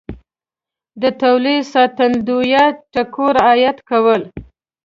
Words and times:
د 1.01 1.03
تولید 1.21 1.61
ساتندویه 1.73 2.63
ټکو 2.93 3.25
رعایت 3.37 3.77
کول 3.89 4.21